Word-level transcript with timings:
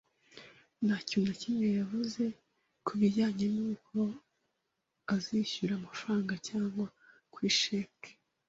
Nta 0.85 0.97
kintu 1.09 1.25
na 1.29 1.35
kimwe 1.41 1.67
yavuze 1.79 2.23
ku 2.85 2.91
bijyanye 2.99 3.45
n’uko 3.55 3.97
azishyura 5.15 5.73
amafaranga 5.75 6.33
cyangwa 6.47 6.85
kuri 7.33 7.49
sheki. 7.59 8.11